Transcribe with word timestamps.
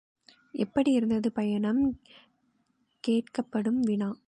எப்படி 0.51 0.91
இருந்தது 0.91 1.31
பயணம்? 1.31 2.01
கேட்கப்படும் 2.99 3.79
வினா. 3.79 4.17